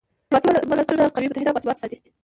[0.29, 1.97] خپلواکي ملتونه قوي، متحد او باثباته ساتي.